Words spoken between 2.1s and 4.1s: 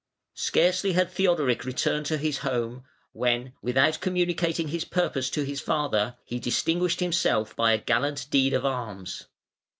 his home when, without